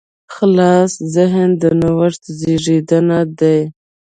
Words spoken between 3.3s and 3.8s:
دی.